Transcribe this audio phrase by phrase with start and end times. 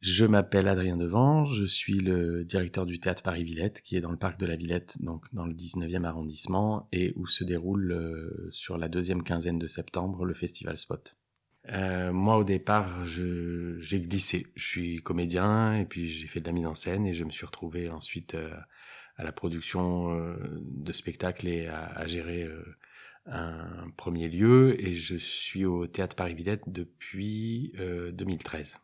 [0.00, 4.18] Je m'appelle Adrien Devange, je suis le directeur du théâtre Paris-Villette, qui est dans le
[4.18, 8.78] parc de la Villette, donc dans le 19e arrondissement, et où se déroule euh, sur
[8.78, 11.16] la deuxième quinzaine de septembre le Festival Spot.
[11.70, 14.46] Euh, moi, au départ, j'ai glissé.
[14.54, 17.30] Je suis comédien et puis j'ai fait de la mise en scène et je me
[17.30, 18.54] suis retrouvé ensuite euh,
[19.16, 22.62] à la production euh, de spectacles et à, à gérer euh,
[23.26, 24.80] un premier lieu.
[24.80, 27.72] Et je suis au théâtre Paris-Villette depuis
[28.12, 28.78] 2013.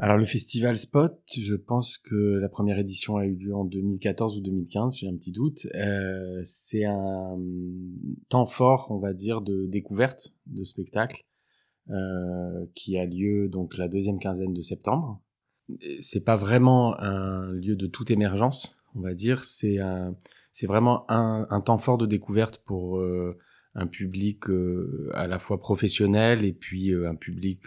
[0.00, 4.38] Alors le festival Spot, je pense que la première édition a eu lieu en 2014
[4.38, 5.68] ou 2015, j'ai un petit doute.
[5.76, 7.38] Euh, c'est un
[8.28, 11.22] temps fort, on va dire, de découverte de spectacles
[11.90, 15.22] euh, qui a lieu donc la deuxième quinzaine de septembre.
[16.00, 19.44] C'est pas vraiment un lieu de toute émergence, on va dire.
[19.44, 20.16] C'est un,
[20.52, 23.38] c'est vraiment un, un, temps fort de découverte pour euh,
[23.74, 27.62] un public euh, à la fois professionnel et puis euh, un public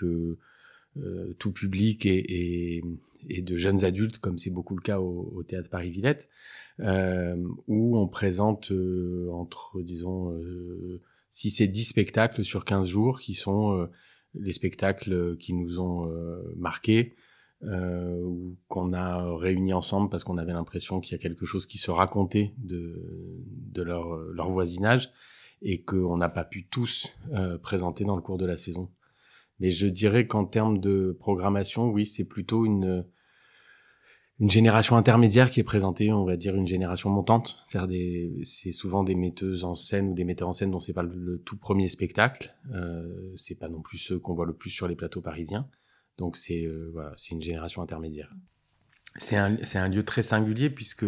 [0.97, 2.83] euh, euh, tout public et, et,
[3.29, 6.29] et, de jeunes adultes, comme c'est beaucoup le cas au, au théâtre Paris-Villette,
[6.79, 8.71] où on présente
[9.31, 10.39] entre, disons,
[11.31, 13.89] 6 et 10 spectacles sur 15 jours qui sont
[14.35, 16.07] les spectacles qui nous ont
[16.55, 17.15] marqués,
[17.63, 21.65] euh, ou qu'on a réunis ensemble parce qu'on avait l'impression qu'il y a quelque chose
[21.65, 23.03] qui se racontait de,
[23.47, 25.11] de leur, leur voisinage
[25.63, 28.91] et qu'on n'a pas pu tous euh, présenter dans le cours de la saison.
[29.59, 33.05] Mais je dirais qu'en termes de programmation, oui, c'est plutôt une,
[34.39, 37.57] une génération intermédiaire qui est présentée, on va dire une génération montante.
[38.43, 41.39] C'est souvent des metteuses en scène ou des metteurs en scène dont c'est pas le,
[41.39, 42.55] tout premier spectacle.
[42.73, 45.67] Euh, c'est pas non plus ceux qu'on voit le plus sur les plateaux parisiens.
[46.17, 48.31] Donc c'est euh, voilà, c'est une génération intermédiaire.
[49.17, 51.05] C'est un, un lieu très singulier puisque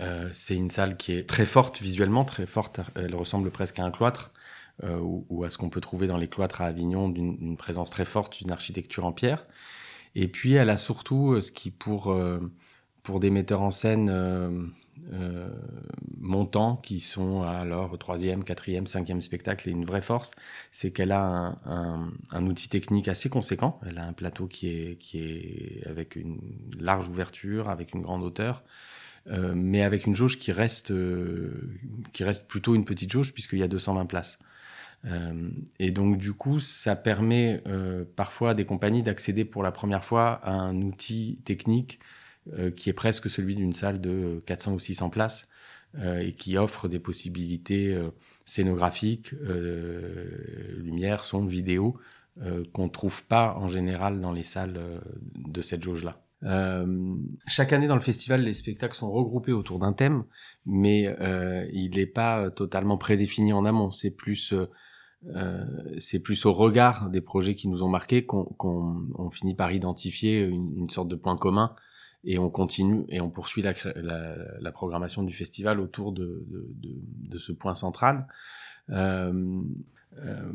[0.00, 2.80] euh, c'est une salle qui est très forte visuellement, très forte.
[2.94, 4.32] Elle ressemble presque à un cloître
[4.84, 8.04] euh, ou, à ce qu'on peut trouver dans les cloîtres à Avignon, d'une présence très
[8.04, 9.46] forte d'une architecture en pierre.
[10.14, 12.14] Et puis elle a surtout euh, ce qui pour
[13.02, 14.72] pour des metteurs en scène
[16.18, 20.32] montants qui sont à leur troisième, quatrième, cinquième spectacle et une vraie force,
[20.72, 23.78] c'est qu'elle a un, un, un, outil technique assez conséquent.
[23.86, 26.40] Elle a un plateau qui est, qui est avec une
[26.80, 28.64] large ouverture, avec une grande hauteur,
[29.28, 31.78] euh, mais avec une jauge qui reste, euh,
[32.12, 34.38] qui reste plutôt une petite jauge puisqu'il y a 220 places.
[35.04, 39.72] Euh, et donc du coup, ça permet euh, parfois à des compagnies d'accéder pour la
[39.72, 42.00] première fois à un outil technique
[42.58, 45.48] euh, qui est presque celui d'une salle de 400 ou 600 places
[46.20, 47.98] et qui offre des possibilités
[48.44, 49.32] scénographiques,
[50.76, 51.98] lumière, son, vidéo,
[52.74, 54.78] qu'on ne trouve pas en général dans les salles
[55.36, 56.20] de cette jauge-là.
[56.46, 60.24] Euh, chaque année dans le festival, les spectacles sont regroupés autour d'un thème,
[60.64, 63.90] mais euh, il n'est pas totalement prédéfini en amont.
[63.90, 64.54] C'est plus,
[65.34, 65.64] euh,
[65.98, 70.44] c'est plus au regard des projets qui nous ont marqués qu'on qu finit par identifier
[70.44, 71.74] une, sorte de point commun
[72.24, 76.44] et on continue et on poursuit la, programmation du festival autour de,
[77.38, 78.26] ce point central.
[78.90, 79.62] Euh,
[80.22, 80.52] il euh,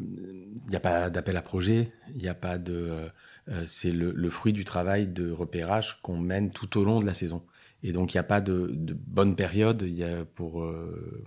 [0.70, 3.10] n'y a pas d'appel à projet, il n'y a pas de.
[3.50, 7.14] Euh, c'est le, fruit du travail de repérage qu'on mène tout au long de la
[7.14, 7.44] saison.
[7.84, 8.76] Et donc il n'y a pas de,
[9.08, 9.88] bonne période
[10.36, 11.24] pour euh,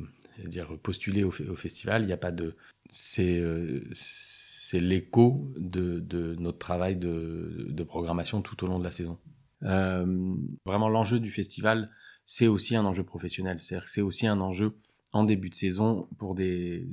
[0.46, 2.02] dire postuler au, festival.
[2.02, 2.54] Il n'y a pas de.
[2.88, 3.42] C'est
[3.94, 9.18] c'est l'écho de, notre travail de, programmation tout au long de la saison.
[9.62, 10.34] Euh,
[10.64, 11.90] vraiment, l'enjeu du festival,
[12.24, 13.60] c'est aussi un enjeu professionnel.
[13.60, 14.72] C'est-à-dire c'est aussi un enjeu
[15.14, 16.86] en début de saison pour des,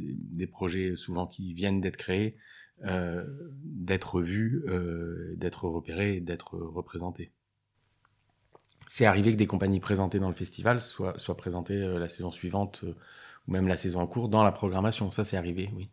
[0.51, 2.37] projets souvent qui viennent d'être créés,
[2.85, 3.25] euh,
[3.63, 7.31] d'être vus, euh, d'être repérés, d'être représentés.
[8.87, 12.29] C'est arrivé que des compagnies présentées dans le festival soient, soient présentées euh, la saison
[12.29, 12.83] suivante
[13.47, 15.09] ou même la saison en cours dans la programmation.
[15.09, 15.89] Ça, c'est arrivé, oui.